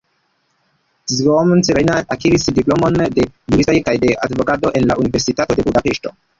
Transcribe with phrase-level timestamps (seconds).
[1.11, 6.19] Zsigmond Reiner akiris diplomon de juristo kaj de advokato en la Universitato de Budapeŝto.